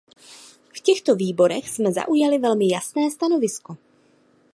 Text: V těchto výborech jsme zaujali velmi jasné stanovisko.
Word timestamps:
V 0.73 0.79
těchto 0.79 1.15
výborech 1.15 1.69
jsme 1.69 1.91
zaujali 1.91 2.37
velmi 2.39 2.71
jasné 2.71 3.11
stanovisko. 3.11 3.77